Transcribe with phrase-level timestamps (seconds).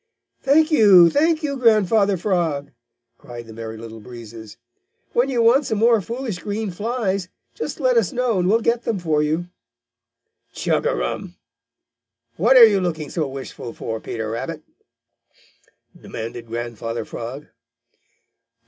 [0.41, 1.11] "Thank you!
[1.11, 2.71] Thank you, Grandfather Frog!"
[3.19, 4.57] cried the Merry Little Breezes.
[5.13, 8.81] "When you want some more foolish green flies, just let us know, and we'll get
[8.83, 9.45] them for you."
[10.53, 11.35] "Chug a rum!
[12.35, 14.63] What are you looking so wistful for, Peter Rabbit?"
[15.95, 17.45] demanded Grandfather Frog.